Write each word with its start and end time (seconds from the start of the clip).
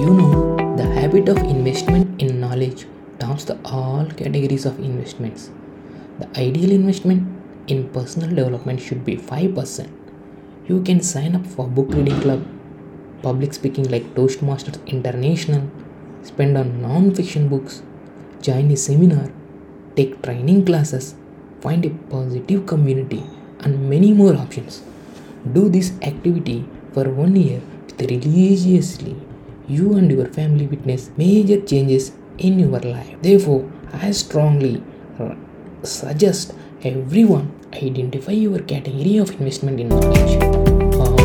You 0.00 0.14
know, 0.18 0.76
the 0.78 0.84
habit 0.84 1.28
of 1.28 1.36
investment 1.36 2.22
in 2.22 2.40
knowledge 2.40 2.86
tops 3.18 3.44
the 3.44 3.58
all 3.66 4.06
categories 4.20 4.64
of 4.64 4.78
investments. 4.78 5.50
The 6.18 6.28
ideal 6.40 6.70
investment 6.70 7.28
in 7.66 7.90
personal 7.90 8.30
development 8.30 8.80
should 8.80 9.04
be 9.04 9.16
5%. 9.18 9.90
You 10.68 10.80
can 10.82 11.02
sign 11.02 11.36
up 11.36 11.46
for 11.46 11.68
book 11.68 11.92
reading 11.92 12.18
club, 12.22 12.46
public 13.22 13.52
speaking 13.52 13.90
like 13.90 14.14
Toastmasters 14.14 14.80
International, 14.86 15.70
spend 16.22 16.56
on 16.56 16.80
non-fiction 16.80 17.48
books, 17.48 17.82
join 18.40 18.70
a 18.70 18.78
seminar, 18.78 19.30
take 19.96 20.22
training 20.22 20.64
classes, 20.64 21.14
find 21.60 21.84
a 21.84 21.90
positive 22.14 22.64
community 22.64 23.22
and 23.58 23.90
many 23.90 24.14
more 24.14 24.34
options. 24.34 24.82
Do 25.52 25.68
this 25.68 25.92
activity 26.00 26.64
for 26.94 27.10
one 27.10 27.36
year 27.36 27.60
religiously. 27.98 29.14
You 29.70 29.94
and 29.96 30.10
your 30.10 30.26
family 30.26 30.66
witness 30.66 31.10
major 31.16 31.60
changes 31.60 32.10
in 32.38 32.58
your 32.58 32.80
life. 32.80 33.14
Therefore, 33.22 33.70
I 33.92 34.10
strongly 34.10 34.82
uh, 35.18 35.34
suggest 35.84 36.54
everyone 36.82 37.54
identify 37.72 38.32
your 38.32 38.58
category 38.60 39.18
of 39.18 39.30
investment 39.30 39.78
in 39.78 39.88
knowledge 39.90 41.19